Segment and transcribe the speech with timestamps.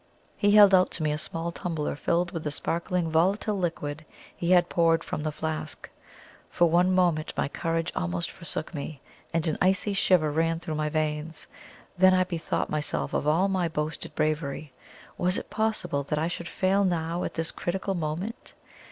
[0.35, 4.03] He held out to me a small tumbler filled with the sparkling volatile liquid
[4.35, 5.87] he had poured from the flask.
[6.49, 8.99] For one moment my courage almost forsook me,
[9.31, 11.45] and an icy shiver ran through my veins.
[11.99, 14.73] Then I bethought myself of all my boasted bravery;
[15.19, 18.55] was it possible that I should fail now at this critical moment?